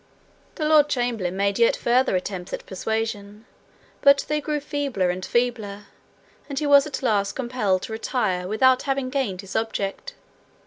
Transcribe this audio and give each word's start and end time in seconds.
The 0.55 0.65
lord 0.67 0.89
chamberlain 0.89 1.37
made 1.37 1.59
yet 1.59 1.75
further 1.77 2.15
attempts 2.15 2.51
at 2.53 2.65
persuasion; 2.65 3.45
but 4.01 4.25
they 4.27 4.41
grew 4.41 4.59
feebler 4.59 5.11
and 5.11 5.23
feebler, 5.23 5.83
and 6.49 6.57
he 6.57 6.65
was 6.65 6.87
at 6.87 7.03
last 7.03 7.33
compelled 7.33 7.83
to 7.83 7.91
retire 7.93 8.47
without 8.47 8.81
having 8.89 9.11
gained 9.11 9.41
his 9.41 9.55
object. 9.55 10.15